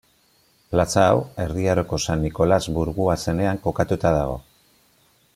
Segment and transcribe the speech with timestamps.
[0.75, 4.39] Plaza hau Erdi Aroko San Nikolas burgua zenean kokatua dago.